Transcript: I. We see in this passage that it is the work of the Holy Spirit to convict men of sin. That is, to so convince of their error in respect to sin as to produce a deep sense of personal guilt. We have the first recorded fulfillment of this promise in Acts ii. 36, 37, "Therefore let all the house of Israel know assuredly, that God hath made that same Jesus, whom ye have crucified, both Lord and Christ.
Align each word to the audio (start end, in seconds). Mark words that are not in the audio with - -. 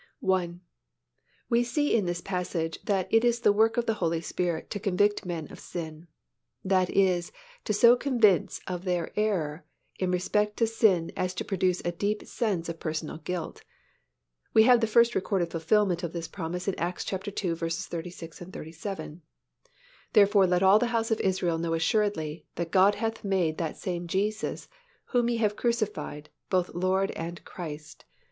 I. 0.27 0.55
We 1.47 1.63
see 1.63 1.95
in 1.95 2.07
this 2.07 2.21
passage 2.21 2.79
that 2.85 3.07
it 3.13 3.23
is 3.23 3.41
the 3.41 3.53
work 3.53 3.77
of 3.77 3.85
the 3.85 3.93
Holy 4.01 4.19
Spirit 4.19 4.71
to 4.71 4.79
convict 4.79 5.27
men 5.27 5.47
of 5.51 5.59
sin. 5.59 6.07
That 6.65 6.89
is, 6.89 7.31
to 7.65 7.71
so 7.73 7.95
convince 7.95 8.59
of 8.65 8.83
their 8.83 9.11
error 9.15 9.63
in 9.99 10.09
respect 10.09 10.57
to 10.57 10.65
sin 10.65 11.11
as 11.15 11.35
to 11.35 11.45
produce 11.45 11.83
a 11.85 11.91
deep 11.91 12.25
sense 12.25 12.67
of 12.67 12.79
personal 12.79 13.17
guilt. 13.19 13.63
We 14.55 14.63
have 14.63 14.81
the 14.81 14.87
first 14.87 15.13
recorded 15.13 15.51
fulfillment 15.51 16.01
of 16.01 16.13
this 16.13 16.27
promise 16.27 16.67
in 16.67 16.73
Acts 16.79 17.05
ii. 17.13 17.19
36, 17.19 18.39
37, 18.39 19.21
"Therefore 20.13 20.47
let 20.47 20.63
all 20.63 20.79
the 20.79 20.87
house 20.87 21.11
of 21.11 21.19
Israel 21.19 21.59
know 21.59 21.75
assuredly, 21.75 22.47
that 22.55 22.71
God 22.71 22.95
hath 22.95 23.23
made 23.23 23.59
that 23.59 23.77
same 23.77 24.07
Jesus, 24.07 24.67
whom 25.09 25.29
ye 25.29 25.37
have 25.37 25.55
crucified, 25.55 26.31
both 26.49 26.73
Lord 26.73 27.11
and 27.11 27.45
Christ. 27.45 28.05